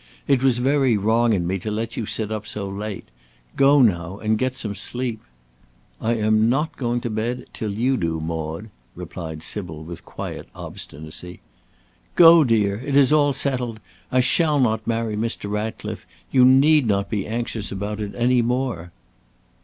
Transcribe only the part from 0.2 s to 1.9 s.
It was very wrong in me to